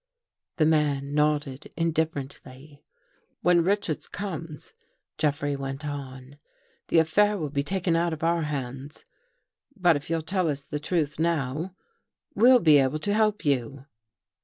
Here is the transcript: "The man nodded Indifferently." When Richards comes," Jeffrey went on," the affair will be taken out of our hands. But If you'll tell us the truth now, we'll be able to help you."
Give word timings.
"The 0.57 0.65
man 0.65 1.13
nodded 1.13 1.71
Indifferently." 1.77 2.83
When 3.43 3.63
Richards 3.63 4.07
comes," 4.07 4.73
Jeffrey 5.19 5.55
went 5.55 5.85
on," 5.85 6.39
the 6.87 6.97
affair 6.97 7.37
will 7.37 7.51
be 7.51 7.61
taken 7.61 7.95
out 7.95 8.11
of 8.11 8.23
our 8.23 8.41
hands. 8.41 9.05
But 9.77 9.95
If 9.95 10.09
you'll 10.09 10.23
tell 10.23 10.49
us 10.49 10.65
the 10.65 10.79
truth 10.79 11.19
now, 11.19 11.75
we'll 12.33 12.57
be 12.57 12.79
able 12.79 12.97
to 12.97 13.13
help 13.13 13.45
you." 13.45 13.85